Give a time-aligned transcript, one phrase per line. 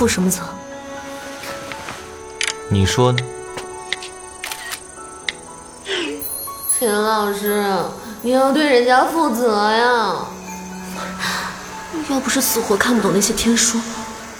[0.00, 0.40] 负什么责？
[2.70, 3.18] 你说呢？
[6.72, 7.76] 秦老师，
[8.22, 10.16] 你要对人家负责呀！
[12.08, 13.78] 要不是死活看不懂那些天书，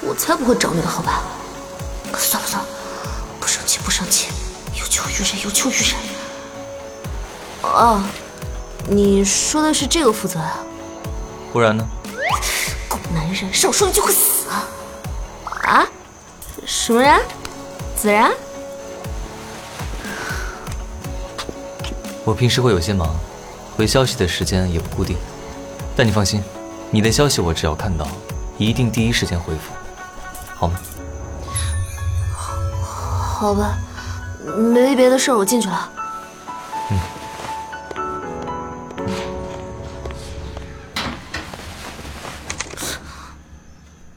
[0.01, 1.25] 我才不会找你的好吧？
[2.17, 2.69] 算了算了，
[3.39, 4.29] 不生气不生气，
[4.79, 5.95] 有求于人有求于人。
[7.65, 8.03] 哦，
[8.89, 10.57] 你说的是这个负责啊？
[11.53, 11.87] 不然呢？
[12.89, 14.40] 狗男人，少说一句会死？
[16.91, 17.21] 什么人？
[17.95, 18.33] 子然？
[22.25, 23.15] 我平时会有些忙，
[23.77, 25.17] 回消息的时间也不固定。
[25.95, 26.43] 但你放心，
[26.91, 28.09] 你的消息我只要看到，
[28.59, 29.73] 一定第一时间回复，
[30.57, 30.81] 好吗？
[32.35, 33.79] 好吧，
[34.45, 35.93] 没别的事儿，我进去了。
[36.91, 36.99] 嗯。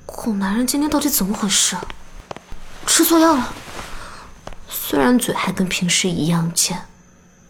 [0.08, 1.78] 狗男人今天到底怎么回事？
[2.96, 3.52] 吃错药了？
[4.70, 6.80] 虽然嘴还跟平时一样贱。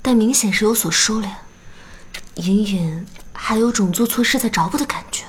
[0.02, 1.27] 但明显是有所收敛，
[2.35, 5.25] 隐隐还有种做错事在找补的感觉。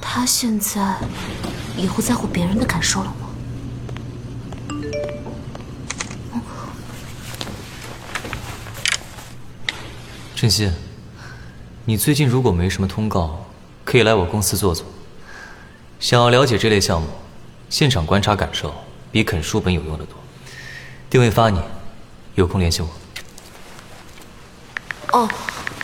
[0.00, 0.96] 他现在
[1.76, 3.26] 也会在乎别人的感受了吗？
[10.34, 10.72] 晨曦，
[11.84, 13.46] 你最近如果没什么通告，
[13.84, 14.86] 可以来我公司坐坐。
[16.00, 17.08] 想要了解这类项目，
[17.68, 18.74] 现场观察感受
[19.10, 20.14] 比啃书本有用的多。
[21.10, 21.60] 定位发你，
[22.34, 22.88] 有空联系我。
[25.12, 25.28] 哦，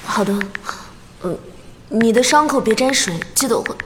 [0.05, 0.39] 好的，
[1.23, 1.39] 嗯，
[1.89, 3.65] 你的伤口别沾水，记得我。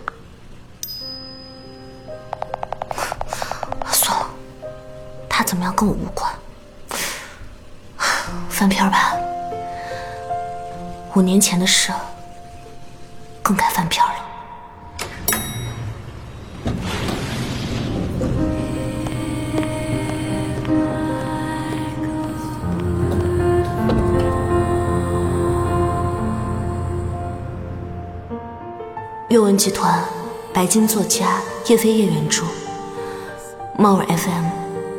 [3.93, 4.27] 算了，
[5.29, 6.33] 他怎么样跟我无关。
[8.49, 9.15] 翻篇吧，
[11.15, 11.93] 五年前的事，
[13.43, 14.16] 更该翻篇了。
[29.37, 30.03] 六文集团，
[30.51, 32.43] 白金作家叶飞叶原著，
[33.77, 34.45] 猫耳 FM，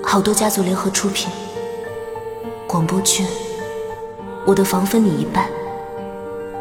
[0.03, 1.28] 好多家族联合出品。
[2.68, 3.24] 广播剧
[4.46, 5.50] 《我的房分你一半》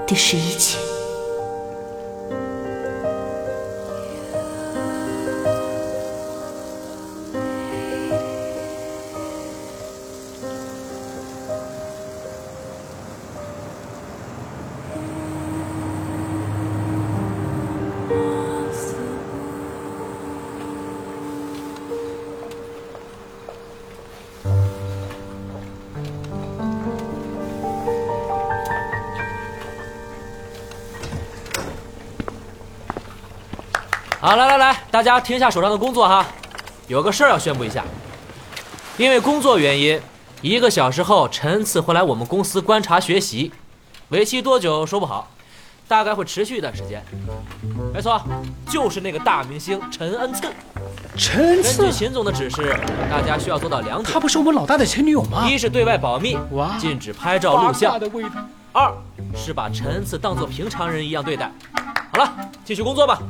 [0.07, 0.79] 第十一集。
[34.27, 36.27] 好，来来来，大家停下手上的工作哈，
[36.89, 37.85] 有个事儿要宣布一下。
[38.99, 40.01] 因为工作原因，
[40.43, 43.53] 一个小时后陈恩赐会来我们公司观察学习，
[44.09, 45.31] 为期多久说不好，
[45.87, 47.01] 大概会持续一段时间。
[47.95, 48.21] 没错，
[48.69, 50.43] 就是那个大明星陈恩赐。
[51.17, 51.83] 陈恩赐。
[51.83, 52.77] 根据秦总的指示，
[53.09, 55.49] 大家需要做到两点：他不是我们老大的前女友吗？
[55.49, 56.37] 一是对外保密，
[56.81, 57.97] 禁止拍照录像；
[58.73, 58.93] 二
[59.37, 61.49] 是把陈恩赐当做平常人一样对待。
[62.13, 63.21] 好了，继续工作吧。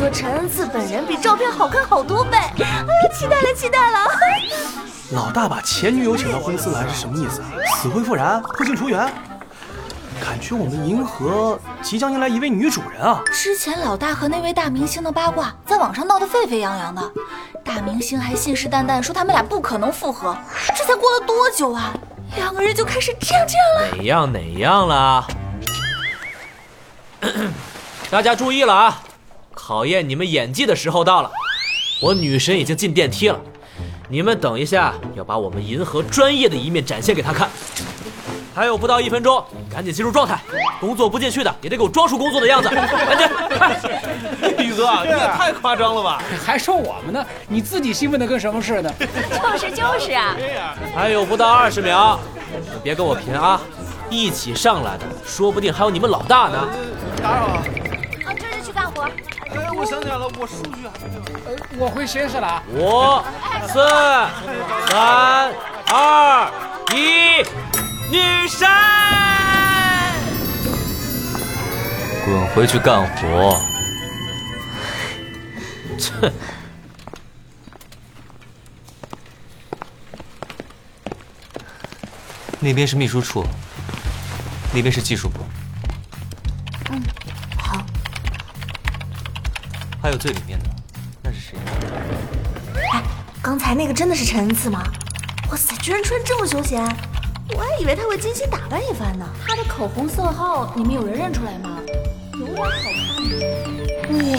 [0.00, 3.98] 说陈恩赐本人比照片好看好多倍，哎呀，期待了，期待了！
[5.12, 7.48] 老大把前女友请到公司来是什么意思啊？
[7.76, 9.12] 死灰复燃，破镜重圆？
[10.18, 13.20] 感觉我们银河即将迎来一位女主人啊！
[13.30, 17.02] 之前老大和那位大明星的八卦在网上闹得沸沸扬扬的，
[17.62, 20.34] 大明星还信誓旦旦说他们俩不可能复合，
[20.74, 21.92] 这才过了多久啊？
[22.36, 23.96] 两个人就开始这样这样了？
[23.98, 25.26] 哪样哪样了？
[28.10, 28.98] 大家注意了啊！
[29.70, 31.30] 考验你们演技的时候到了，
[32.02, 33.40] 我女神已经进电梯了，
[34.08, 37.48] 你们等一下要把我们银河专业的一面展现给她看。
[38.52, 39.40] 还有不到一分钟，
[39.72, 40.40] 赶紧进入状态，
[40.80, 42.68] 工作不进去的也得给我装出工作的样子。
[42.68, 43.90] 赶紧，
[44.58, 46.20] 宇哥， 你也太夸张了吧？
[46.44, 47.24] 还说我们呢？
[47.46, 48.92] 你自己兴奋的跟什么似的？
[48.98, 50.34] 就是就是啊！
[50.92, 52.18] 还有不到二十秒，
[52.82, 53.60] 别跟我贫啊！
[54.10, 56.68] 一起上来的，说不定还有你们老大呢。
[57.22, 57.62] 打扰了。
[59.52, 61.14] 哎，我想起来了，我数据还没
[61.46, 62.62] 呃，我回实验室了啊。
[62.72, 63.20] 五、
[63.66, 63.74] 四、
[64.88, 65.52] 三、
[65.88, 66.50] 二、
[66.94, 67.42] 一，
[68.10, 68.68] 女神，
[72.24, 73.60] 滚回去干活。
[75.98, 76.32] 切。
[82.62, 83.44] 那边是秘书处，
[84.74, 85.40] 那边是技术部。
[86.90, 87.19] 嗯，好。
[90.02, 90.64] 还有最里面的，
[91.22, 91.58] 那是谁？
[92.94, 93.02] 哎，
[93.42, 94.82] 刚才那个真的是陈恩赐吗？
[95.50, 96.82] 哇塞，居然穿这么休闲，
[97.54, 99.26] 我还以为他会精心打扮一番呢。
[99.46, 101.78] 他的口红色号，你们有人认出来吗？
[102.32, 102.80] 有点好看。
[104.16, 104.30] 哇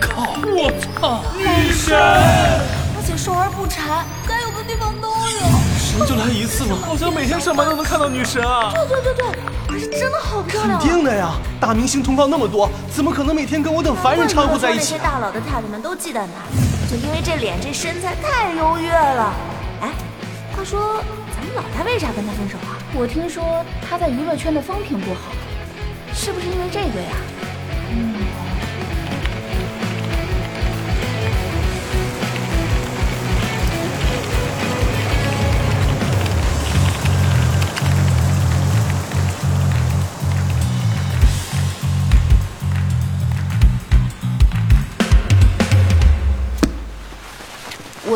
[0.00, 0.36] 靠！
[0.44, 0.70] 我
[1.00, 1.22] 操！
[1.38, 1.96] 女神！
[1.96, 5.40] 而且瘦而不馋，该有的地方都有。
[5.78, 6.76] 神就来一次吗？
[6.84, 8.70] 好像每天上班都能看到女神啊！
[8.74, 9.24] 对对对对，
[9.70, 10.78] 可是真的好漂亮。
[10.80, 14.94] 肯定的呀，大明星通告那么多，怎么可能每天跟我等凡人掺和在一起？
[14.94, 19.32] 那些大佬的太太们都忌惮他，就因为这脸这身材太优越了。
[19.82, 19.92] 哎，
[20.56, 21.02] 话说
[21.34, 22.76] 咱们老大为啥跟他分手啊？
[22.94, 25.30] 我听说他在娱乐圈的风评不好，
[26.12, 27.14] 是不是因为这个呀？
[27.92, 28.19] 嗯。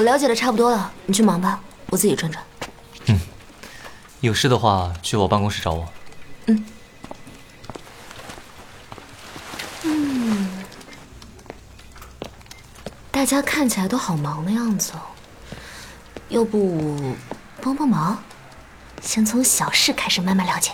[0.05, 2.45] 了解的差不多了，你去忙吧，我自己转转。
[3.07, 3.21] 嗯，
[4.21, 5.89] 有事的话去我办公室找我。
[6.47, 6.65] 嗯。
[9.83, 10.49] 嗯，
[13.11, 15.01] 大家看起来都好忙的样子哦，
[16.29, 17.17] 要不
[17.63, 18.23] 帮帮忙，
[19.01, 20.71] 先从小事开始慢慢了解。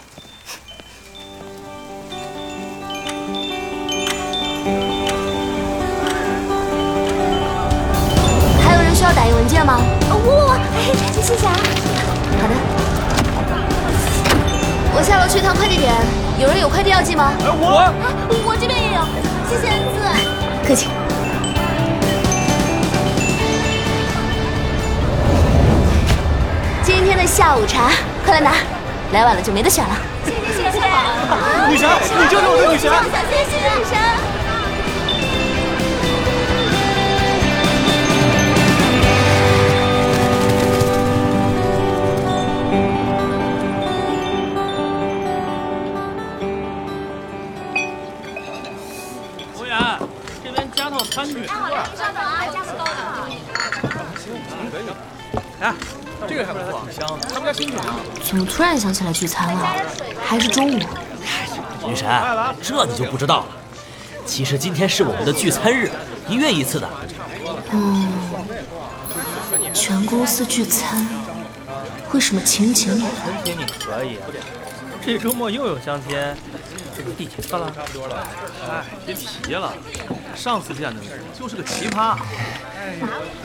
[9.01, 9.81] 需要打印文件吗？
[10.11, 11.57] 我，哎，谢谢啊。
[12.39, 12.55] 好的，
[14.95, 15.91] 我下楼去一趟快递点，
[16.39, 17.33] 有人有快递要寄吗？
[17.41, 17.91] 哎我，
[18.45, 19.01] 我这边也有，
[19.49, 20.05] 谢谢恩赐，
[20.69, 20.91] 客气。
[26.83, 27.93] 今天的下午茶，
[28.23, 28.53] 快来拿，
[29.13, 29.97] 来晚了就没得选了。
[30.27, 30.79] 谢谢谢谢。
[31.71, 31.89] 女神，
[32.21, 32.93] 你就是我的女神。
[33.31, 34.40] 谢谢女神。
[51.21, 51.47] 餐具。
[51.47, 52.91] 哎，您稍等啊，价格高的。
[55.61, 55.75] 哎，
[56.27, 57.19] 这个还不错，香。
[57.33, 57.97] 他们家新品啊。
[58.25, 59.77] 怎么突然想起来聚餐了？
[60.25, 60.81] 还是中午？
[61.87, 62.09] 女神，
[62.63, 63.47] 这你就不知道了。
[64.25, 65.91] 其实今天是我们的聚餐日，
[66.29, 66.89] 一月一次的。
[67.73, 68.09] 嗯，
[69.75, 71.07] 全公司聚餐，
[72.13, 73.05] 为什么情景呢？
[73.23, 74.19] 春天你可以，
[75.05, 76.17] 这周末又有相亲。
[76.97, 78.27] 这个地铁车了，差不多了。
[78.69, 79.73] 哎，别提了，
[80.37, 81.01] 上次见的
[81.39, 82.17] 就是个奇葩。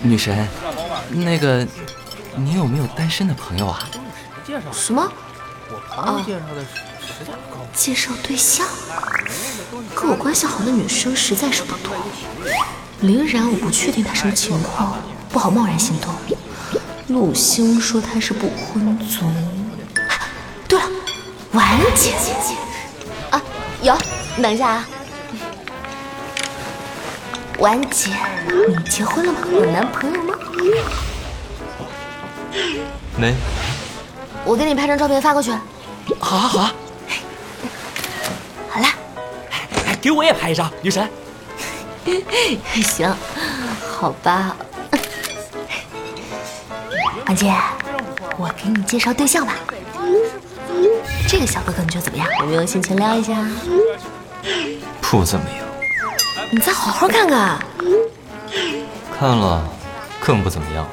[0.01, 0.47] 女神，
[1.11, 1.67] 那个，
[2.35, 3.87] 你有没有单身的朋友啊？
[4.71, 5.11] 什么？
[5.69, 6.61] 我朋友介绍的
[7.01, 7.65] 实在不高。
[7.73, 8.67] 介绍对象？
[9.95, 11.93] 跟我关系好的女生实在是不多。
[13.01, 14.97] 林然，我不确定她什么情况，
[15.29, 16.13] 不好贸然行动。
[17.07, 19.25] 陆星说他是不婚族。
[20.67, 20.89] 对了，
[21.51, 22.13] 婉姐。
[23.29, 23.41] 啊
[23.81, 23.95] 有，
[24.35, 24.87] 你等一下啊，
[27.59, 28.11] 婉姐，
[28.67, 29.39] 你结婚了吗？
[29.51, 30.35] 有男朋友吗？
[33.17, 33.33] 没。
[34.43, 35.51] 我给你拍张照片发过去。
[36.19, 36.73] 好啊，好，啊。
[38.69, 38.87] 好了，
[40.01, 41.09] 给我也拍一张，女神。
[42.83, 43.15] 行，
[43.89, 44.55] 好吧。
[47.25, 47.53] 婉姐，
[48.37, 49.55] 我给你介绍对象吧。
[51.27, 52.27] 这个小哥哥你觉得怎么样？
[52.41, 53.33] 有没有兴趣撩一下？
[55.01, 55.64] 不怎么样。
[56.55, 57.59] 你再好好看看。
[59.19, 59.61] 看了，
[60.21, 60.87] 更不怎么样。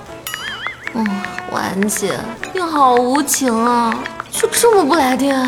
[0.93, 1.07] 嗯，
[1.53, 2.19] 婉姐，
[2.53, 3.95] 你好无情啊，
[4.29, 5.41] 就这么不来电？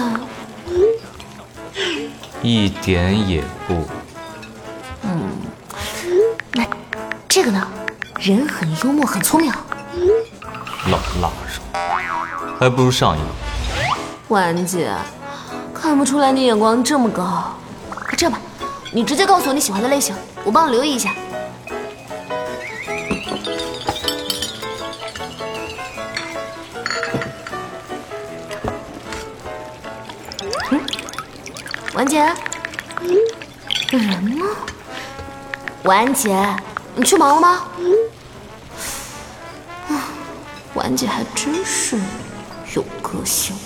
[2.42, 3.88] 一点也不。
[5.02, 5.32] 嗯，
[6.52, 6.64] 那
[7.28, 7.66] 这个呢？
[8.20, 9.52] 人很幽默，很聪明。
[10.92, 13.26] 老腊肉，还不如上一个。
[14.28, 14.92] 婉姐，
[15.74, 17.52] 看不出来你眼光这么高。
[18.16, 18.38] 这样吧，
[18.96, 21.12] 你直接告诉我你喜欢的类型，我帮你留意一下。
[30.70, 30.80] 嗯，
[31.94, 32.32] 婉姐，
[33.90, 34.46] 有人吗？
[35.82, 36.38] 婉姐，
[36.94, 37.64] 你去忙了吗？
[39.88, 40.06] 啊，
[40.74, 41.98] 婉姐还真是
[42.76, 43.56] 有个性。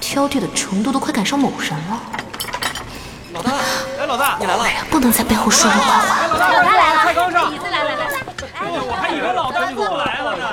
[0.00, 2.02] 挑剔的程度都快赶上某人了。
[3.34, 3.64] 老大，哎，
[4.08, 4.64] 老大，你来了！
[4.90, 6.26] 不能在背后说人坏话。
[6.28, 7.52] 老大来了，快跟上！
[7.52, 8.16] 椅子来来来来。
[8.54, 10.44] 哎，我还以为老大不来了呢。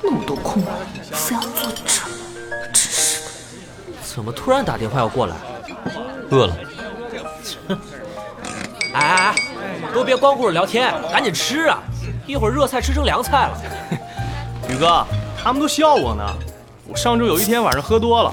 [0.00, 0.70] 那么多空位，
[1.12, 1.84] 非要坐这，
[2.72, 3.28] 真是的。
[4.02, 5.36] 怎么突然打电话要过来？
[6.30, 6.56] 饿了，
[8.94, 9.34] 哎哎哎，
[9.92, 11.78] 都别光顾着聊天，赶紧吃啊！
[12.26, 13.60] 一会儿热菜吃成凉菜了。
[14.70, 15.06] 宇哥，
[15.44, 16.24] 他们都笑我呢。
[16.88, 18.32] 我上周有一天晚上喝多了，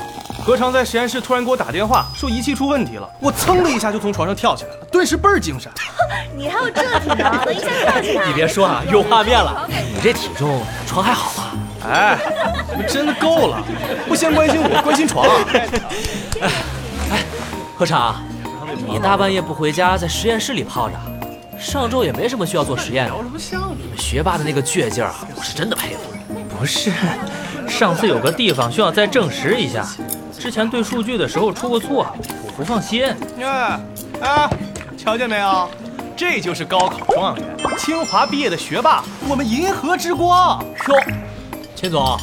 [0.50, 3.08] 何尝在实验室突然给我打电话，说仪器出问题了。
[3.20, 5.72] 我噌的一下就从床上跳起来了，顿时倍儿精神。
[6.36, 8.26] 你还有这体能，能一下跳起来？
[8.26, 9.70] 你别说啊，有画面了。
[9.70, 11.52] 你这体重，床还好吧？
[11.88, 12.18] 哎，
[12.72, 13.64] 你们真的够了，
[14.08, 15.36] 不先关心我，关心床啊！
[16.42, 16.50] 哎，
[17.78, 18.16] 何尝，
[18.88, 20.96] 你大半夜不回家，在实验室里泡着，
[21.60, 23.14] 上周也没什么需要做实验的。
[23.78, 26.00] 你们学霸的那个倔劲儿啊，我是真的佩服。
[26.58, 26.92] 不是，
[27.68, 29.88] 上次有个地方需要再证实一下，
[30.40, 32.08] 之前对数据的时候出过错，
[32.46, 33.04] 我不放心。
[33.42, 33.78] 哎，
[34.22, 34.50] 哎，
[34.98, 35.70] 瞧见没有？
[36.16, 37.46] 这就是高考状元，
[37.78, 40.64] 清华毕业的学霸，我们银河之光。
[40.88, 40.96] 哟，
[41.76, 42.18] 秦总，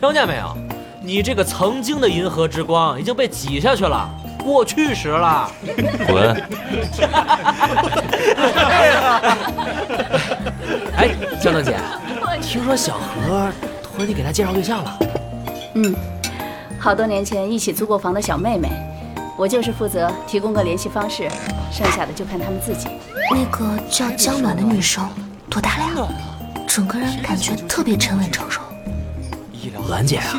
[0.00, 0.54] 听见没有？
[1.02, 4.08] 你这个曾经的银河之光已经被挤下去了，
[4.44, 5.50] 过去时了。
[6.06, 6.30] 滚！
[10.96, 11.08] 哎，
[11.40, 11.74] 江大姐，
[12.42, 13.50] 听说小何
[13.96, 14.98] 托你给他介绍对象了？
[15.74, 15.94] 嗯，
[16.82, 18.68] 好多年前一起租过房的小妹妹，
[19.38, 21.30] 我就是负责提供个联系方式，
[21.70, 22.88] 剩下的就看他们自己。
[23.30, 25.08] 那个叫江暖的女生
[25.48, 26.08] 多大了呀？
[26.66, 28.60] 整个人感觉特别沉稳成熟。
[29.86, 30.34] 暖姐啊，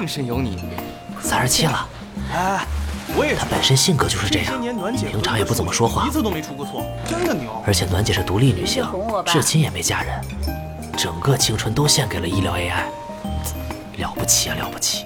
[1.21, 1.87] 三十七了，
[2.33, 2.67] 哎，
[3.15, 4.61] 我也是她本身性格就是这样，
[4.95, 7.51] 平常也不怎么说话一，次都没出过错，真的牛。
[7.65, 8.85] 而且暖姐是独立女性
[9.25, 10.21] 至今也没嫁人，
[10.97, 12.83] 整个青春都献给了医疗 AI，
[13.97, 15.05] 了不起啊，了不起！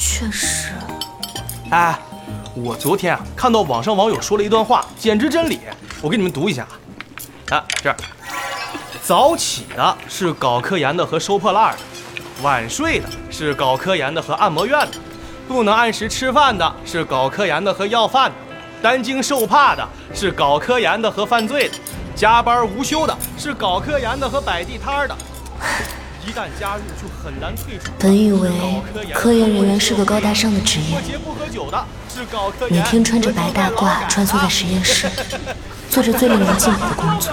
[0.00, 0.72] 确实。
[1.70, 1.96] 哎，
[2.54, 5.60] 我昨天啊看到网上网友说了一段话，简直真理，
[6.00, 6.66] 我给你们读一下
[7.50, 7.58] 啊。
[7.58, 7.96] 啊，这儿，
[9.02, 11.78] 早起的是搞科研的和收破烂的，
[12.42, 14.98] 晚睡的是搞科研的和按摩院的，
[15.46, 18.36] 不能按时吃饭的是搞科研的和要饭的，
[18.80, 21.74] 担惊受怕的是搞科研的和犯罪的，
[22.16, 25.16] 加班无休的是搞科研的和摆地摊的。
[26.26, 27.90] 一旦加入就很难退出。
[27.98, 28.50] 本以为
[29.12, 30.98] 科研人员是个高大上的职业
[32.70, 35.08] 每天穿着白大褂穿梭在实验室，
[35.90, 37.32] 做着最令人敬佩的工作，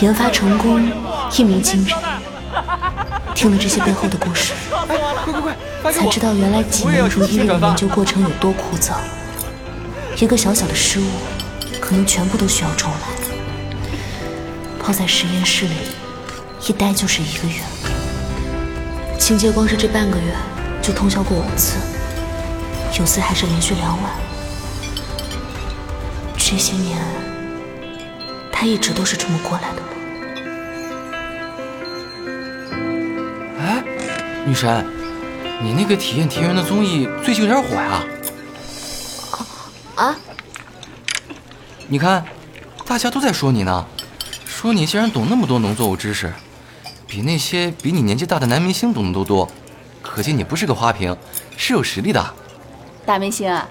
[0.00, 0.90] 研发成功
[1.36, 1.96] 一鸣惊人。
[3.34, 4.52] 听了这些背后的故事，
[5.92, 8.92] 才知道原来几年如一日的研究过程有多枯燥。
[10.20, 11.04] 一个小小的失误，
[11.80, 12.98] 可能全部都需要重来。
[14.82, 15.74] 泡在实验室里，
[16.68, 17.62] 一待就是一个月。
[19.18, 20.36] 秦杰光是这半个月
[20.82, 21.78] 就通宵过五次，
[22.98, 24.12] 有次还是连续两晚。
[26.36, 26.98] 这些年，
[28.52, 29.88] 他一直都是这么过来的吗？
[33.60, 33.82] 哎，
[34.44, 34.84] 女神，
[35.62, 38.04] 你那个体验田园的综艺最近有点火呀。
[39.94, 40.14] 啊？
[41.86, 42.22] 你看，
[42.84, 43.86] 大家都在说你呢，
[44.44, 46.30] 说你竟然懂那么多农作物知识，
[47.08, 49.48] 比那些比你年纪大的男明星懂得都多，
[50.02, 51.16] 可见你不是个花瓶，
[51.56, 52.34] 是有实力的。
[53.06, 53.66] 大明星啊，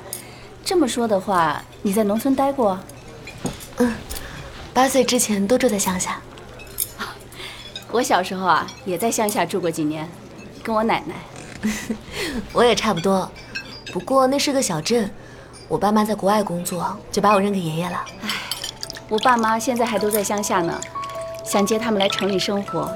[0.65, 2.79] 这么说的话，你在农村待过？
[3.77, 3.93] 嗯
[4.73, 6.19] 八岁之前都住在乡下。
[7.91, 10.09] 我小时候啊，也在乡下住过几年，
[10.63, 11.15] 跟我奶奶。
[12.53, 13.31] 我也差不多，
[13.93, 15.09] 不过那是个小镇，
[15.67, 18.03] 我爸妈在国外工作，就把我扔给爷爷了。
[18.23, 18.29] 唉
[19.09, 20.81] 我爸妈现在还都在乡下呢，
[21.45, 22.95] 想接他们来城里生活，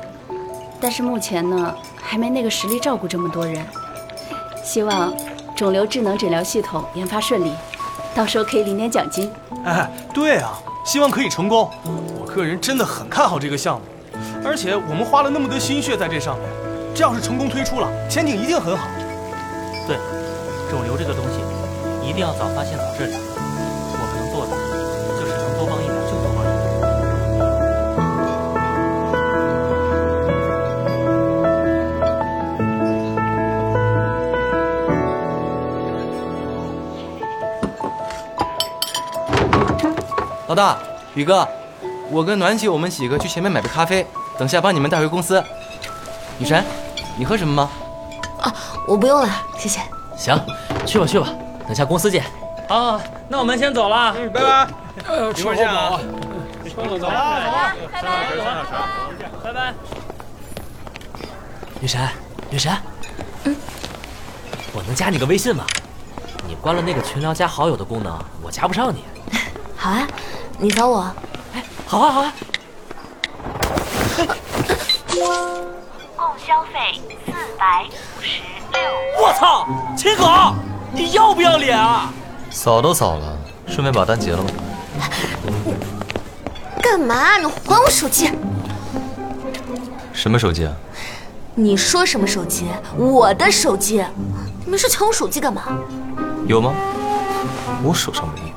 [0.82, 3.64] 但是目前呢，还没那个实力照顾这么多人。
[4.64, 5.14] 希望
[5.56, 7.54] 肿瘤智能诊疗系统研发顺利，
[8.16, 9.32] 到时候可以领点奖金。
[9.64, 11.70] 哎，对啊，希望可以成功。
[12.20, 13.82] 我个人真的很看好这个项目，
[14.44, 16.50] 而且我们花了那么多心血在这上面，
[16.96, 18.88] 这要是成功推出了，前景一定很好。
[19.88, 19.98] 对，
[20.70, 23.20] 肿瘤这个东西，一定要早发现早治疗。
[40.52, 40.78] 老大，
[41.14, 41.48] 宇哥，
[42.10, 44.06] 我跟暖姐我们几个去前面买杯咖啡，
[44.38, 45.42] 等下帮你们带回公司。
[46.38, 46.62] 女神，
[47.18, 47.70] 你喝什么吗？
[48.42, 48.54] 啊
[48.86, 49.80] 我不用了，谢谢。
[50.18, 50.38] 行，
[50.86, 51.30] 去吧去吧，
[51.66, 52.26] 等下公司见。
[52.68, 54.14] 好，那我们先走了。
[54.14, 54.68] 拜拜，
[55.08, 55.98] 呃，一会儿见啊。
[56.76, 57.08] 走走。
[57.08, 57.76] 拜拜。
[59.42, 59.74] 拜拜。
[61.80, 62.10] 女神，
[62.50, 62.76] 女神，
[63.46, 63.56] 嗯，
[64.74, 65.64] 我能加你个微信吗？
[66.46, 69.06] 你关了那个群聊加好友的功能，我加不上你。
[69.82, 70.08] 好啊，
[70.60, 71.12] 你找我。
[71.56, 72.34] 哎好啊好啊。
[76.16, 77.86] 共消费四百
[78.16, 78.80] 五十六。
[79.20, 80.54] 我操，秦狗，
[80.92, 82.14] 你要不要脸啊？
[82.52, 83.36] 扫都扫了，
[83.66, 84.52] 顺便把单结了吧。
[86.84, 87.40] 干嘛？
[87.40, 88.30] 你还我手机！
[90.14, 90.72] 什么手机啊？
[91.56, 92.68] 你说什么手机？
[92.96, 94.06] 我的手机！
[94.64, 95.64] 你们是抢我手机干嘛？
[96.46, 96.72] 有吗？
[97.82, 98.51] 我手上没有。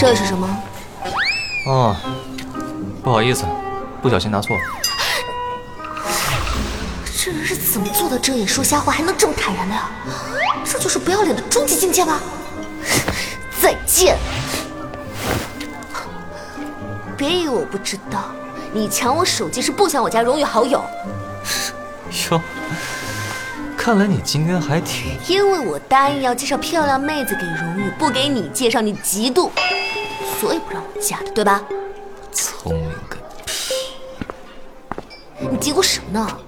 [0.00, 0.48] 这是什么？
[1.66, 1.96] 哦，
[3.02, 3.44] 不好意思，
[4.00, 4.62] 不小心拿错了。
[7.20, 9.90] 这人是怎么做到睁眼说瞎话还能这么坦然的呀？
[10.64, 12.20] 这就是不要脸的终极境界吗？
[13.60, 14.16] 再见！
[17.16, 18.26] 别以为我不知道，
[18.72, 20.80] 你抢我手机是不想我加荣誉好友。
[22.30, 22.40] 哟，
[23.76, 25.18] 看来你今天还挺……
[25.26, 29.50] 因为我答应要介绍漂亮妹子给荣誉，不给你介绍你嫉妒，
[30.40, 31.62] 所以不让我嫁的，对吧？
[32.32, 33.74] 聪明个屁！
[35.40, 36.38] 你嘀咕什么呢？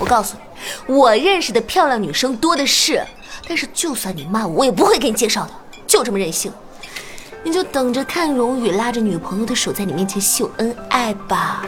[0.00, 3.06] 我告诉你，我认识的漂亮女生多的是，
[3.46, 5.50] 但是就算你骂我，我也不会给你介绍的，
[5.86, 6.50] 就这么任性。
[7.42, 11.66] 你就等着看荣宇拉着女朋友的手在你面前秀恩爱吧。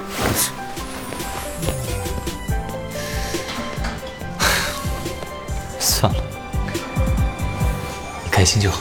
[5.78, 6.22] 算了，
[8.24, 8.80] 你开心就好。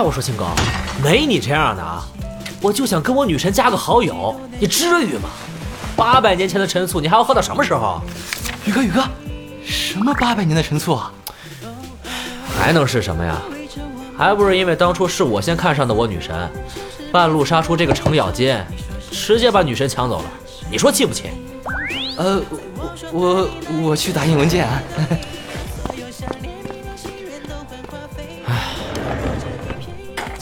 [0.00, 0.46] 哎，我说秦狗，
[1.04, 2.02] 没你这样的啊！
[2.62, 5.28] 我就想跟我女神加个好友，你至于吗？
[5.94, 8.00] 八百年前的陈醋，你还要喝到什么时候？
[8.64, 9.04] 宇哥，宇哥，
[9.62, 11.12] 什么八百年的陈醋啊？
[12.58, 13.36] 还能是什么呀？
[14.16, 16.34] 还不是因为当初是我先看上的我女神，
[17.12, 18.56] 半路杀出这个程咬金，
[19.10, 20.24] 直接把女神抢走了。
[20.70, 21.24] 你说气不气？
[22.16, 22.40] 呃，
[23.12, 23.50] 我我
[23.82, 24.82] 我去打印文件啊。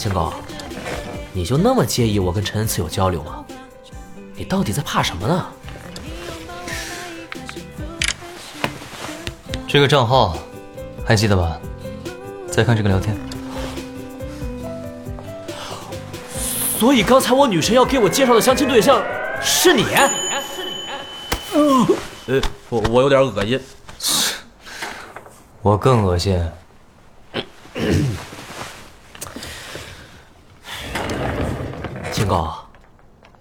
[0.09, 0.33] 秦狗，
[1.33, 3.45] 你就那么介意我跟陈恩赐有交流吗？
[4.33, 5.45] 你到底在怕什么呢？
[9.67, 10.35] 这个账号
[11.05, 11.59] 还记得吧？
[12.49, 13.15] 再看这个聊天。
[16.79, 19.03] 所以刚才我女神要给我介绍的相亲对象
[19.39, 19.85] 是你？
[21.53, 23.61] 呃，我我有点恶心。
[25.61, 26.43] 我更恶心。
[32.29, 32.55] 高，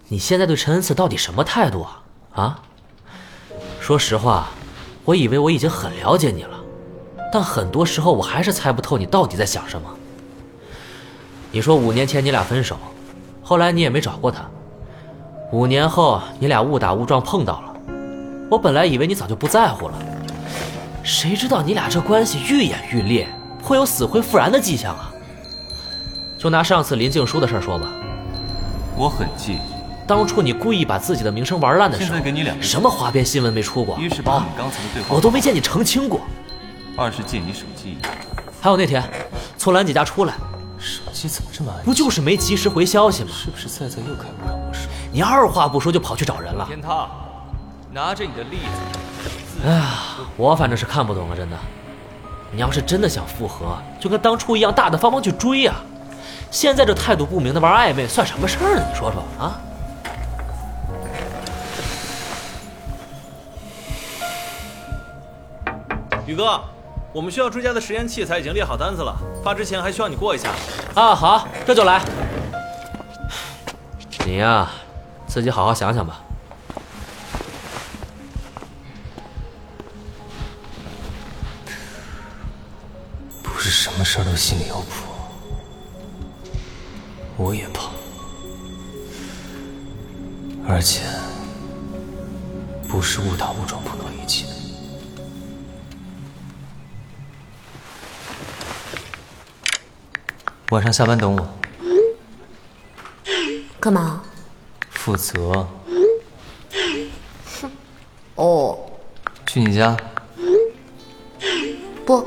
[0.08, 2.02] 你现在对陈恩赐到底什么态度啊？
[2.34, 2.58] 啊？
[3.78, 4.48] 说实话，
[5.04, 6.58] 我以为我已经很了解你了，
[7.30, 9.88] 但很多时候我还是猜不透你到底在想什么。
[11.52, 12.78] 你说五年前你俩分手，
[13.42, 14.48] 后来你也没找过他，
[15.52, 17.74] 五年后你俩误打误撞碰到了，
[18.50, 19.94] 我本来以为你早就不在乎了，
[21.02, 23.28] 谁知道你俩这关系愈演愈烈，
[23.62, 25.12] 会有死灰复燃的迹象啊！
[26.38, 27.92] 就拿上次林静书的事说吧。
[28.98, 29.60] 我很介意，
[30.08, 33.96] 当初你故意把自己的名声玩烂的时候，现在给你两个什么花边新闻没出过？
[33.96, 36.18] 一是把我们刚才的对话，我都没见你澄清过；
[36.96, 37.96] 二是借你手机，
[38.60, 39.00] 还有那天
[39.56, 40.34] 从兰姐家出来，
[40.80, 41.84] 手机怎么这么安静？
[41.84, 43.30] 不就是没及时回消息吗？
[43.32, 44.88] 是不是在在又开勿扰模式？
[45.12, 46.66] 你二话不说就跑去找人了。
[46.66, 47.06] 天塌，
[47.92, 48.56] 拿着你的例
[49.22, 49.86] 子，哎呀，
[50.36, 51.56] 我反正是看不懂了，真的。
[52.50, 55.74] 你要是真的想复合，就跟当初一样，大大方方去追呀。
[56.50, 58.84] 现在这态度不明的玩暧昧，算什么事儿呢？
[58.90, 59.60] 你说说啊！
[66.26, 66.60] 宇哥，
[67.12, 70.50] 我们需要追加的实验器材已经列好单子了，发之前还需要你过一下。
[70.94, 72.02] 啊，好，这就来。
[74.26, 74.68] 你呀，
[75.26, 76.20] 自己好好想想吧。
[83.42, 85.07] 不是什么事儿都心里有谱。
[87.40, 87.88] 我也怕，
[90.66, 91.04] 而且
[92.88, 94.50] 不是误打误撞碰到一起的。
[100.70, 101.48] 晚上下班等我。
[103.78, 104.20] 干嘛？
[104.90, 105.64] 负责。
[108.34, 108.76] 哦。
[109.46, 109.96] 去你家。
[112.04, 112.26] 不，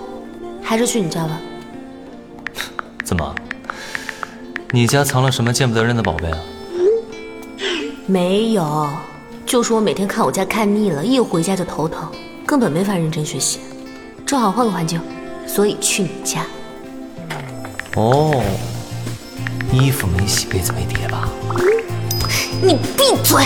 [0.64, 1.38] 还是去你家吧。
[4.74, 6.40] 你家藏了什么见不得人的宝贝啊？
[8.06, 8.90] 没有，
[9.46, 12.10] 就是我每天看我家看腻了，一回家就头疼，
[12.46, 13.60] 根本没法认真学习。
[14.26, 15.02] 正好换个环境，
[15.46, 16.46] 所以去你家。
[17.96, 18.42] 哦，
[19.74, 21.28] 衣服没洗，被子没叠吧？
[22.62, 23.44] 你闭嘴！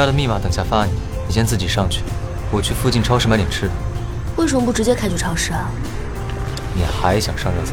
[0.00, 0.92] 家的密码等下发你，
[1.28, 2.02] 你先自己上去，
[2.50, 3.72] 我去附近超市买点吃的。
[4.36, 5.68] 为什么不直接开去超市啊？
[6.74, 7.72] 你还想上热搜？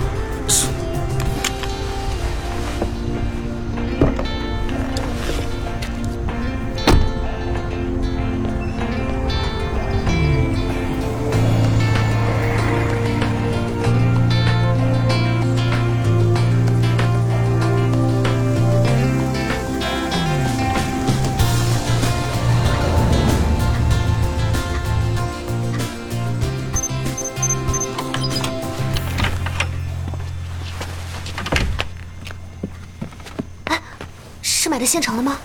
[34.88, 35.38] 现成的吗？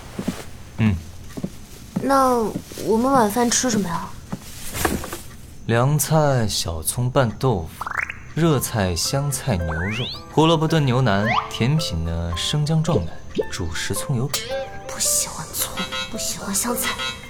[0.77, 0.95] 嗯，
[2.01, 2.37] 那
[2.85, 4.07] 我们晚饭吃什么呀？
[5.65, 7.85] 凉菜小葱拌豆腐，
[8.33, 13.11] 热菜香菜牛肉，胡萝卜炖牛腩，甜品呢生姜撞奶，
[13.51, 14.41] 主食葱油饼。
[14.87, 15.71] 不喜欢葱，
[16.11, 16.89] 不喜欢香菜，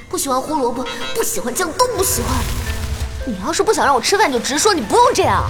[0.09, 2.31] 不喜欢胡萝卜，不喜欢酱，都不喜欢。
[3.25, 5.49] 你要是不想让我吃饭，就直说，你不用这样。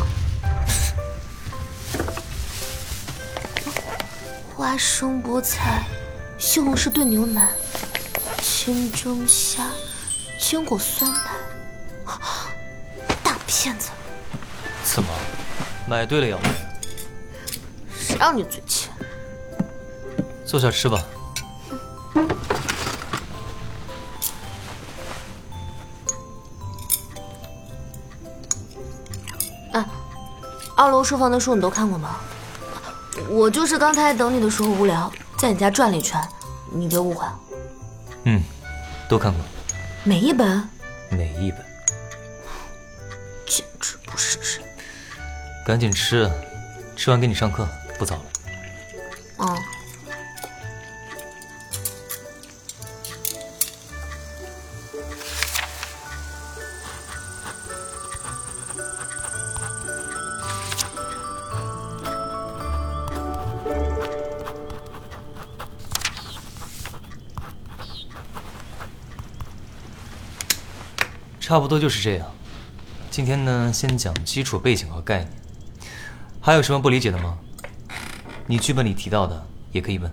[4.55, 5.85] 花生菠菜，
[6.45, 7.47] 西红柿炖牛腩，
[8.41, 9.63] 清蒸虾，
[10.37, 11.31] 坚果酸奶，
[13.23, 13.89] 大骗子！
[14.83, 15.09] 怎么，
[15.87, 16.37] 买对了药？
[17.97, 18.91] 谁让你嘴欠？
[20.45, 21.01] 坐下吃吧。
[29.71, 29.85] 哎，
[30.75, 32.17] 二楼书房的书你都看过吗？
[33.29, 35.09] 我就是刚才等你的时候无聊，
[35.43, 36.17] 在你家转了一圈，
[36.71, 37.27] 你别误会。
[38.23, 38.41] 嗯，
[39.09, 39.43] 都看过，
[40.05, 40.69] 每一本，
[41.09, 41.59] 每一本。
[43.45, 44.65] 简直不是人。
[45.65, 46.31] 赶紧吃，
[46.95, 47.67] 吃完给你上课，
[47.99, 48.23] 不早了。
[71.53, 72.25] 差不多就是这样。
[73.11, 75.29] 今天呢，先讲基础背景和概念。
[76.41, 77.37] 还有什么不理解的吗？
[78.47, 80.11] 你剧本里提到的也可以问。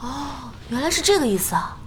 [0.00, 1.78] 哦，原来是这个意思啊！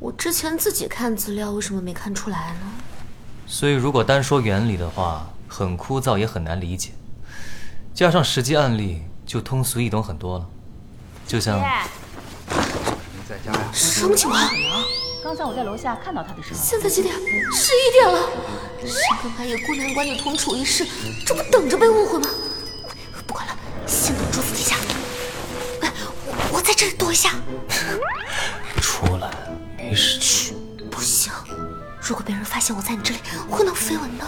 [0.00, 2.72] 我之前自己看资料，为什么没看出来呢？
[3.46, 6.90] 所以，如果单说原理的话，很枯燥，也很难理解。
[7.94, 10.48] 加上实际案例，就通俗易懂很多了。
[11.28, 11.60] 就像……
[13.28, 13.70] 在家呀？
[13.72, 14.42] 什么情况？
[15.22, 17.14] 刚才我在楼下看到他的时候，现在几点？
[17.52, 18.30] 十一点了。
[18.80, 20.86] 深更半夜孤男寡女同处一室，
[21.26, 22.28] 这不等着被误会吗？
[23.26, 23.54] 不管了，
[23.86, 24.76] 先躲桌子底下。
[25.82, 25.92] 哎，
[26.24, 27.34] 我我在这里躲一下。
[28.80, 29.30] 出来，
[29.76, 30.18] 没事。
[30.20, 30.54] 嘘，
[30.90, 31.30] 不行，
[32.00, 34.24] 如果被人发现我在你这里，会闹绯闻的。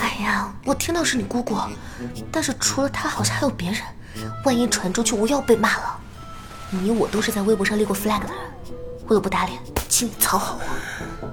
[0.00, 1.56] 哎呀，我听到是你姑姑，
[2.30, 3.80] 但是除了她，好像还有别人。
[4.44, 6.00] 万一传出去，我又要被骂了。
[6.70, 8.34] 你我都是在微博上立过 flag 的人，
[9.06, 10.58] 我有不打脸，请你藏好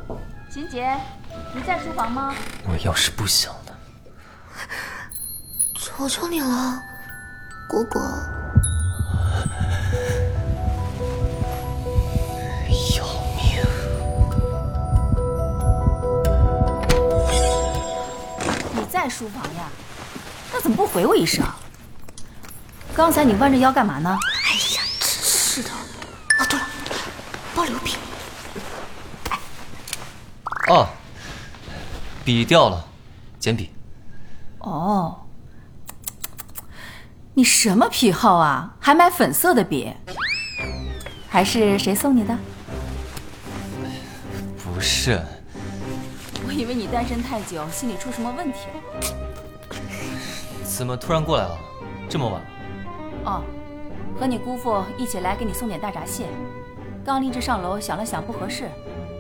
[0.08, 0.18] 我。
[0.50, 0.98] 秦杰，
[1.54, 2.34] 你在书房吗？
[2.64, 3.74] 我要是不想呢？
[5.76, 6.82] 求求你了，
[7.68, 8.00] 姑姑。
[12.96, 13.62] 要命！
[18.74, 19.68] 你在书房呀？
[20.54, 21.46] 那怎么不回我一声？
[22.96, 24.18] 刚才你弯着腰干嘛呢？
[27.56, 27.96] 保留笔。
[30.68, 30.88] 哦，
[32.26, 32.86] 笔掉了，
[33.40, 33.72] 捡笔。
[34.60, 35.16] 哦，
[37.34, 38.76] 你什么癖好啊？
[38.80, 39.94] 还买粉色的笔？
[41.30, 42.38] 还是谁送你的？
[44.58, 45.22] 不是。
[46.48, 48.82] 我以为你单身太久，心里出什么问题了。
[50.64, 51.58] 怎么突然过来了？
[52.10, 52.48] 这么晚了？
[53.26, 53.44] 哦，
[54.20, 56.28] 和你姑父一起来给你送点大闸蟹。
[57.06, 58.68] 刚立志上楼，想了想不合适，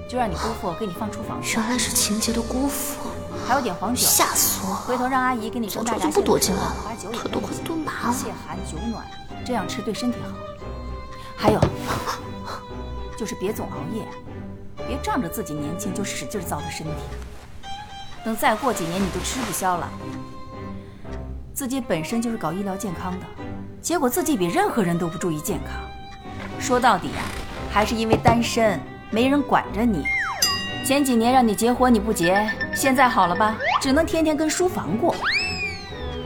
[0.10, 1.60] 就让你姑父给你放厨房去。
[1.60, 3.12] 原来是秦杰的姑父，
[3.48, 4.76] 还有点黄酒，吓死我了！
[4.78, 6.76] 回头让阿姨给你早蒸大闸蟹，知道就不躲进来了
[7.16, 9.06] 可都快蹲麻了泻寒酒暖，
[9.46, 10.36] 这样吃对身体好。
[11.38, 11.62] 还有，
[13.16, 14.08] 就是别总熬夜，
[14.88, 17.70] 别仗着自己年轻就使劲糟蹋身体。
[18.24, 19.88] 等再过几年你就吃不消了。
[21.54, 23.26] 自己本身就是搞医疗健康的，
[23.80, 25.76] 结果自己比任何人都不注意健康。
[26.60, 27.22] 说到底呀、
[27.76, 28.80] 还是因为单身，
[29.12, 30.06] 没人管着你。
[30.86, 33.58] 前几年让你结婚你不结，现在好了吧？
[33.82, 35.14] 只能天天跟书房过。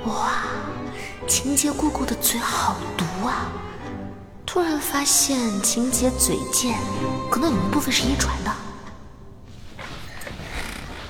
[0.05, 0.43] 哇，
[1.25, 3.49] 秦杰姑姑的嘴好毒啊！
[4.45, 6.77] 突然发现秦杰嘴贱，
[7.31, 8.51] 可能有一部分是遗传的。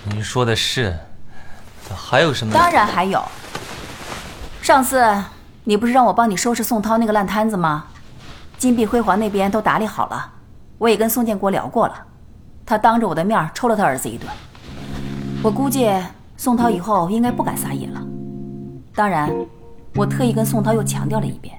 [0.06, 0.98] 您说的是，
[1.94, 2.54] 还有什么？
[2.54, 3.22] 当然还有，
[4.62, 5.06] 上次
[5.66, 7.88] 你不是让我帮你收拾宋涛那个烂摊子吗？
[8.60, 10.34] 金碧辉煌那边都打理好了，
[10.78, 11.96] 我也跟宋建国聊过了，
[12.66, 14.30] 他当着我的面抽了他儿子一顿。
[15.42, 15.90] 我估计
[16.36, 18.06] 宋涛以后应该不敢撒野了。
[18.94, 19.34] 当然，
[19.96, 21.58] 我特意跟宋涛又强调了一遍，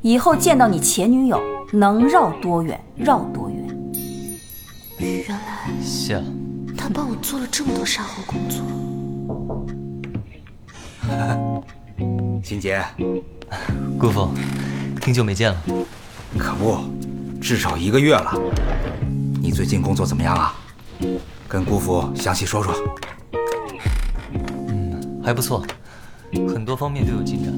[0.00, 1.38] 以后见到你前女友
[1.70, 3.58] 能绕多远绕多远。
[4.98, 6.24] 原来谢了。
[6.78, 8.64] 他帮我做了这么多善后工作。
[12.42, 12.82] 秦杰，
[13.98, 14.30] 姑父，
[14.98, 15.62] 挺久没见了。
[16.38, 16.78] 可不，
[17.40, 18.34] 至少一个月了。
[19.40, 20.54] 你最近工作怎么样啊？
[21.48, 22.74] 跟姑父详细说说。
[24.38, 25.64] 嗯还不错，
[26.48, 27.52] 很多方面都有进展。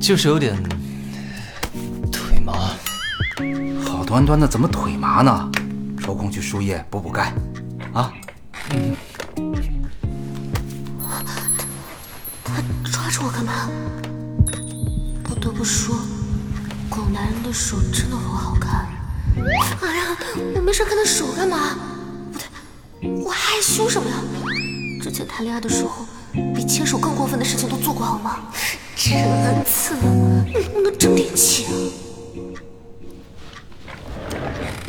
[0.00, 0.56] 就是有点
[2.10, 2.52] 腿麻。
[3.84, 5.50] 好端端的怎么腿麻呢？
[6.02, 7.32] 抽空去输液补补钙，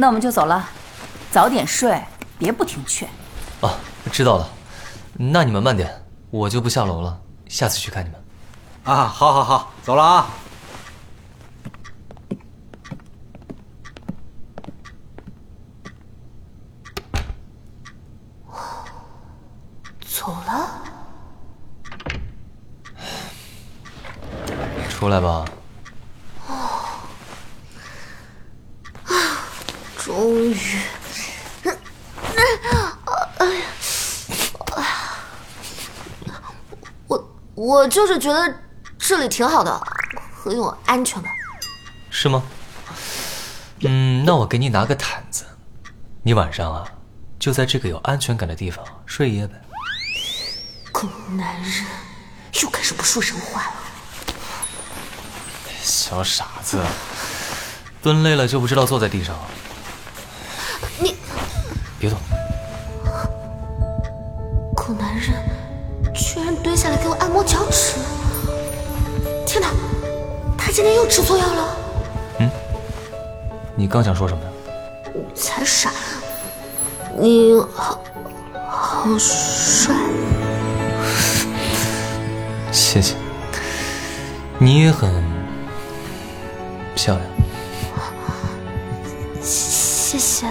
[0.01, 0.67] 那我们就走了，
[1.29, 2.03] 早点睡，
[2.39, 3.07] 别不听劝。
[3.61, 3.77] 啊，
[4.11, 4.49] 知道了。
[5.13, 8.19] 那你们慢点，我就不下楼了，下次去看你们。
[8.83, 10.27] 啊，好好好，走了啊。
[20.01, 20.81] 走了？
[24.89, 25.45] 出来吧。
[30.03, 30.57] 终于，
[37.55, 38.53] 我我就是觉得
[38.99, 39.87] 这里挺好的，
[40.31, 41.33] 很有安全感。
[42.11, 42.43] 是吗？
[43.79, 45.45] 嗯，那我给你拿个毯子，
[46.21, 46.85] 你晚上啊，
[47.39, 49.59] 就在这个有安全感的地方睡一夜呗。
[50.91, 51.83] 狗男人
[52.61, 53.73] 又开始不说人话了。
[55.81, 56.79] 小傻子，
[58.03, 59.35] 蹲累了就不知道坐在地上。
[59.35, 59.50] 你
[73.91, 74.49] 刚想说什么呀？
[75.35, 75.91] 才傻！
[77.19, 78.01] 你好，
[78.69, 79.93] 好帅。
[82.71, 83.15] 谢谢。
[84.57, 85.11] 你也很
[86.95, 87.27] 漂亮。
[89.41, 90.47] 谢谢。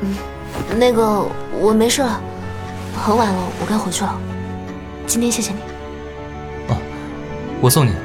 [0.00, 0.16] 嗯，
[0.76, 1.24] 那个
[1.60, 2.20] 我没事了，
[3.00, 4.18] 很晚了，我该回去了。
[5.06, 5.73] 今天谢谢你。
[7.64, 8.03] 我送你。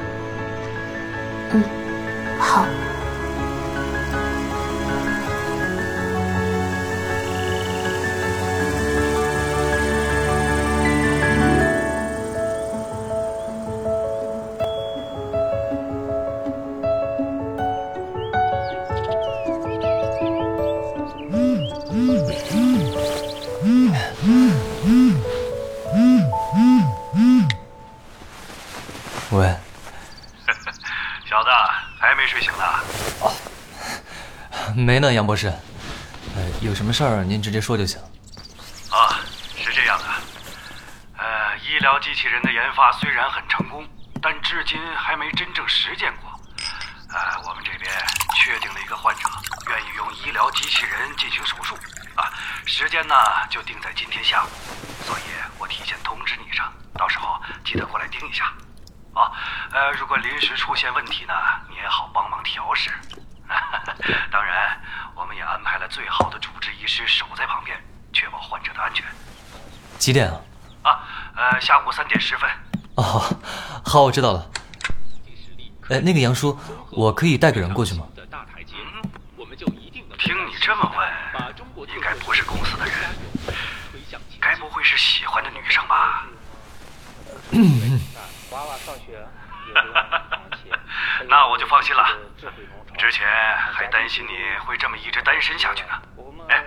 [35.00, 35.48] 呢，杨博士。
[36.36, 37.98] 呃，有什么事儿您直接说就行。
[38.90, 39.18] 啊，
[39.56, 40.04] 是这样的，
[41.16, 43.88] 呃，医疗机器人的研发虽然很成功，
[44.22, 46.30] 但至今还没真正实践过。
[47.08, 47.90] 呃，我们这边
[48.36, 49.28] 确定了一个患者，
[49.70, 51.74] 愿意用医疗机器人进行手术，
[52.14, 52.30] 啊，
[52.66, 53.14] 时间呢
[53.48, 54.48] 就定在今天下午，
[55.04, 55.22] 所以
[55.58, 58.44] 我提前通知你一声，到时候记得过来盯一下。
[59.14, 59.32] 啊，
[59.72, 61.34] 呃，如果临时出现问题呢，
[61.68, 62.92] 你也好帮忙调试。
[64.30, 64.79] 当然，
[65.90, 67.76] 最好的主治医师守在旁边，
[68.12, 69.04] 确保患者的安全。
[69.98, 70.40] 几点啊？
[70.82, 71.00] 啊，
[71.36, 72.48] 呃，下午三点十分。
[72.94, 73.20] 哦，
[73.84, 74.48] 好，我知道了。
[75.88, 76.58] 哎，那个杨叔，
[76.90, 78.06] 我可以带个人过去吗？
[80.18, 81.08] 听你这么问，
[81.88, 82.94] 应该不是公司的人，
[84.38, 86.26] 该不会是喜欢的女生吧？
[91.28, 92.06] 那我就放心了。
[93.10, 93.26] 之前
[93.72, 94.30] 还担心你
[94.64, 96.00] 会这么一直单身下去呢。
[96.48, 96.62] 哎，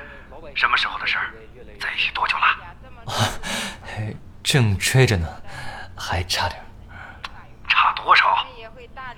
[0.53, 1.31] 什么时候的事儿？
[1.79, 2.45] 在一起多久了？
[4.43, 5.25] 正追着呢，
[5.97, 6.61] 还差点。
[7.69, 8.45] 差多少？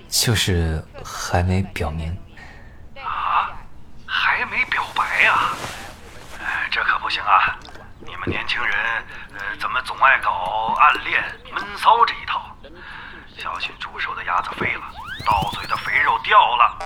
[0.08, 2.16] 就是还没表明。
[3.02, 3.50] 啊？
[4.06, 5.48] 还没表白呀？
[6.40, 7.58] 哎，这可不行啊！
[7.98, 8.72] 你们年轻人，
[9.36, 12.45] 呃，怎么总爱搞暗恋、闷骚这一套？
[13.38, 14.82] 小心煮熟的鸭子飞了，
[15.24, 16.78] 到嘴的肥肉掉了。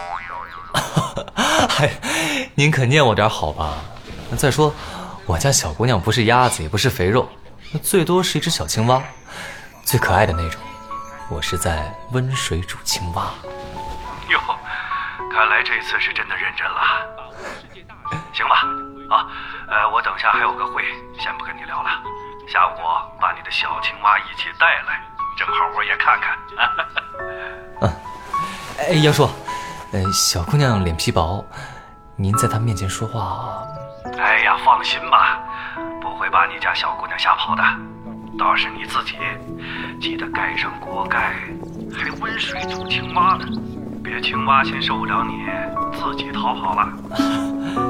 [1.68, 1.88] 嗨，
[2.54, 3.76] 您可念我点好吧？
[4.36, 4.74] 再说，
[5.26, 7.30] 我家小姑娘不是鸭子，也不是肥肉，
[7.82, 9.00] 最多是一只小青蛙，
[9.84, 10.60] 最可爱的那种。
[11.30, 13.30] 我是在温水煮青蛙。
[14.28, 14.40] 哟，
[15.32, 16.80] 看来这次是真的认真了。
[18.32, 18.66] 行吧，
[19.14, 19.26] 啊，
[19.68, 20.82] 呃，我等下还有个会，
[21.16, 21.90] 先不跟你聊了。
[22.48, 22.74] 下午
[23.20, 25.00] 把你的小青蛙一起带来，
[25.36, 26.38] 正好我也看看。
[27.82, 27.92] 嗯，
[28.78, 29.28] 哎，杨叔，
[29.92, 31.44] 呃，小姑娘脸皮薄，
[32.16, 33.64] 您在她面前说话。
[34.18, 35.38] 哎呀，放心吧，
[36.00, 37.62] 不会把你家小姑娘吓跑的。
[38.38, 39.16] 倒是你自己，
[40.00, 41.34] 记得盖上锅盖，
[41.94, 43.44] 还温水煮青蛙呢，
[44.02, 45.44] 别青蛙先受不了你，
[45.98, 47.89] 自己逃跑了。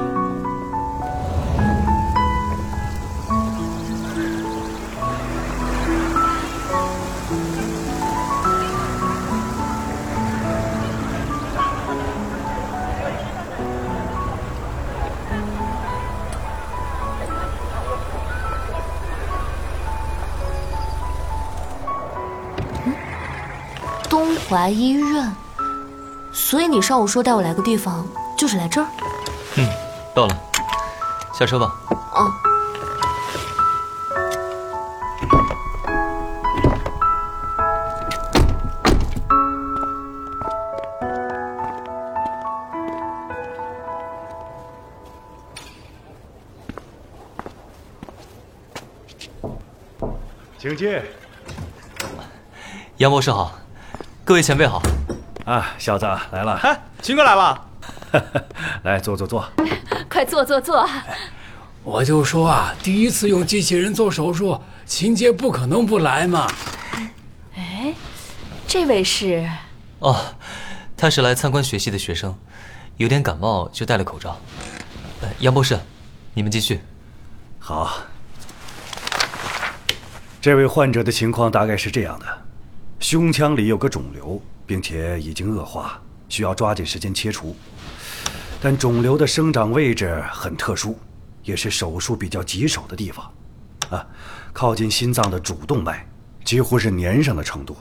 [24.51, 25.33] 东淮医院，
[26.33, 28.05] 所以你上午说带我来个地方，
[28.37, 28.87] 就是来这儿。
[29.55, 29.65] 嗯，
[30.13, 30.37] 到了，
[31.33, 31.73] 下车吧。
[32.11, 32.33] 哦。
[50.57, 51.01] 请进。
[52.97, 53.53] 杨博士好，
[54.31, 54.81] 各位前辈好。
[55.43, 56.53] 啊，小子来了。
[56.63, 57.67] 哎，秦哥来了。
[58.83, 59.45] 来坐坐坐。
[60.09, 60.89] 快坐坐坐。
[61.83, 66.47] 我就说啊，第一次用机器人做手术，秦杰不可能不来嘛。
[67.57, 67.93] 哎，
[68.65, 69.45] 这位是？
[69.99, 70.15] 哦，
[70.95, 72.33] 他是来参观学习的学生，
[72.95, 74.39] 有点感冒就戴了口罩。
[75.39, 75.77] 杨博士，
[76.33, 76.79] 你们继续。
[77.59, 77.97] 好。
[80.39, 82.25] 这位患者的情况大概是这样的：
[83.01, 87.55] 胸腔里有个肿瘤，并且已经恶化，需要抓紧时间切除。
[88.61, 90.97] 但肿瘤的生长位置很特殊，
[91.43, 93.33] 也是手术比较棘手的地方，
[93.89, 94.05] 啊，
[94.53, 96.07] 靠近心脏的主动脉，
[96.45, 97.75] 几乎是粘上的程度。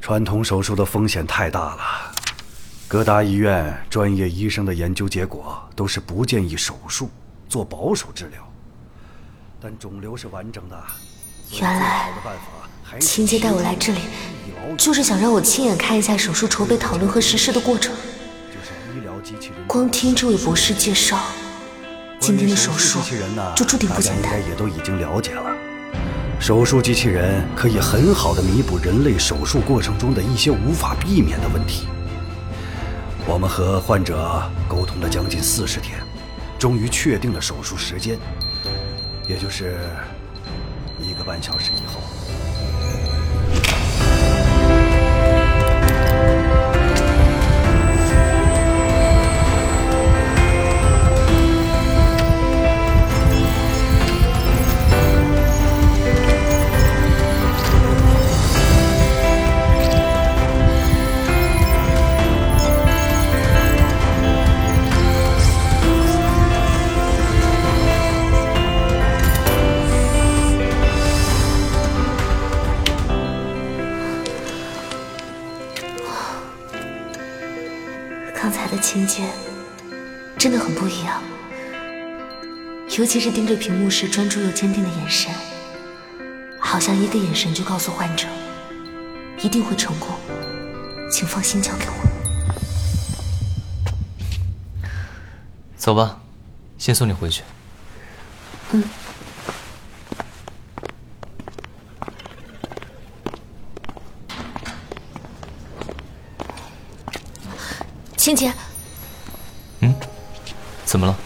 [0.00, 1.82] 传统手术的风险太大了，
[2.88, 7.10] 各大医院专业医生的研究结果都是不建议手术，
[7.46, 8.42] 做保守治疗。
[9.60, 10.82] 但肿瘤是完整的。
[11.52, 12.10] 原来，
[13.00, 14.00] 秦姐带我来这里，
[14.76, 17.94] 就是想让我亲眼看一下手术筹备、讨论和实施的过程。
[19.66, 21.20] 光听这位博士介绍，
[22.18, 22.98] 今天的手术
[23.54, 24.22] 就注定不简单。
[24.22, 25.54] 大家应该也都已经了解了，
[26.40, 31.86] 手术机器人可以很好的弥补人类手术过程中的一些无法避免的问题。
[33.26, 36.00] 我们和患者沟通了将近四十天，
[36.58, 38.18] 终于确定了手术时间，
[39.28, 39.78] 也就是。
[41.00, 42.00] 一个半小时以后。
[78.70, 79.24] 的情节
[80.38, 81.22] 真的很不一样，
[82.98, 85.32] 尤其是盯着屏幕时专注又坚定的眼神，
[86.60, 88.26] 好像一个眼神就告诉患者
[89.38, 90.08] 一定会成功，
[91.10, 91.92] 请放心交给我。
[95.76, 96.20] 走吧，
[96.76, 97.42] 先送你回去。
[98.72, 98.84] 嗯。
[108.28, 108.52] 青姐，
[109.80, 109.94] 嗯，
[110.84, 111.16] 怎么了？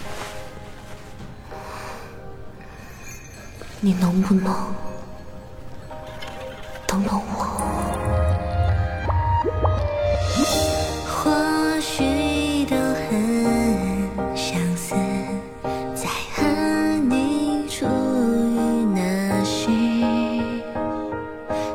[3.81, 4.55] 你能不能
[6.87, 7.43] 等等我？
[11.09, 14.95] 或许都很相似，
[15.97, 16.47] 在和
[17.11, 19.67] 你初遇那时，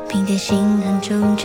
[0.08, 1.36] 凭点心横中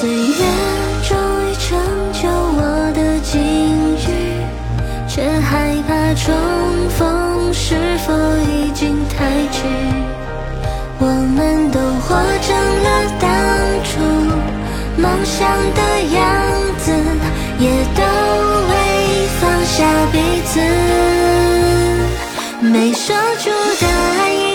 [0.00, 0.14] 岁月
[1.02, 1.76] 终于成
[2.12, 2.60] 就我
[2.94, 3.36] 的境
[3.96, 4.06] 遇，
[5.08, 6.32] 却害怕重
[6.90, 7.74] 逢是
[8.06, 8.14] 否
[8.46, 9.58] 已经太迟。
[11.00, 12.14] 我们都活
[12.46, 12.88] 成了
[13.18, 13.26] 当
[13.82, 13.98] 初
[15.02, 15.80] 梦想的
[16.14, 16.22] 样
[16.78, 16.92] 子，
[17.58, 18.00] 也都
[18.70, 18.72] 未
[19.40, 19.82] 放下
[20.12, 20.60] 彼此。
[22.60, 23.86] 没说出的
[24.20, 24.46] 爱意，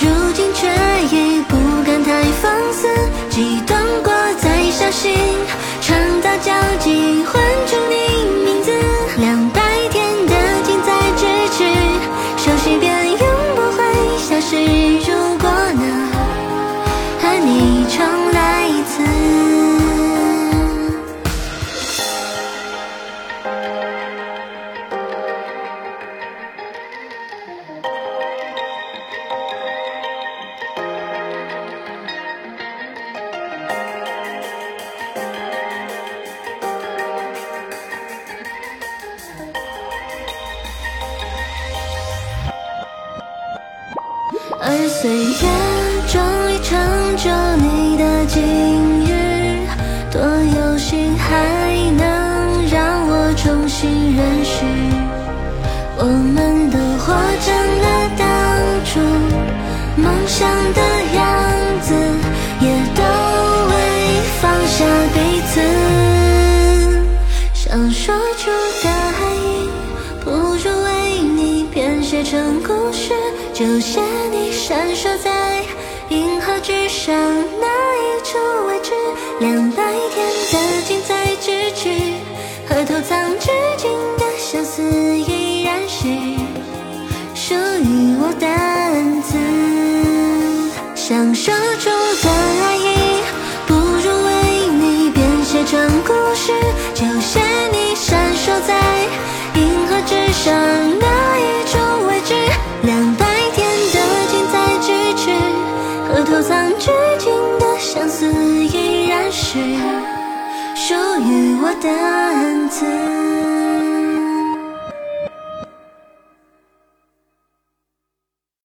[0.00, 0.02] 如
[0.34, 0.66] 今却
[1.14, 1.54] 已不
[1.86, 2.88] 敢太放肆，
[3.30, 3.73] 激动
[4.94, 5.12] 心，
[5.80, 7.83] 创造交集唤出
[77.04, 77.14] 上
[77.60, 77.66] 那
[77.98, 78.92] 一处位置，
[79.38, 79.84] 两百
[80.14, 81.90] 天的近在咫尺，
[82.66, 86.08] 和偷藏至今的相思依然是
[87.34, 89.36] 属于我的恩赐。
[90.94, 92.30] 想说出的
[92.64, 92.96] 爱意，
[93.66, 94.32] 不如为
[94.78, 96.52] 你编写成故事。
[96.94, 97.38] 就写
[97.70, 98.80] 你闪烁在
[99.60, 100.83] 银河之上
[111.84, 113.13] 单词。